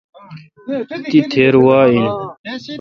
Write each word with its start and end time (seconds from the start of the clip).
تی 1.09 1.19
تھیر 1.31 1.55
وا 1.65 1.79
این۔ 1.89 2.05